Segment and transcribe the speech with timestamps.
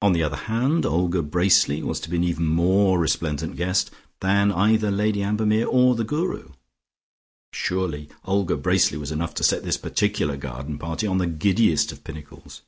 [0.00, 4.50] On the other hand Olga Bracely was to be an even more resplendent guest than
[4.50, 6.52] either Lady Ambermere or the Guru;
[7.52, 12.02] surely Olga Bracely was enough to set this particular garden party on the giddiest of
[12.02, 12.62] pinnacles.